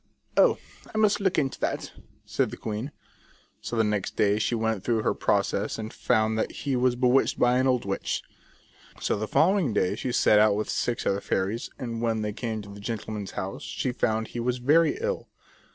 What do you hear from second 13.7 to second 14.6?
found he was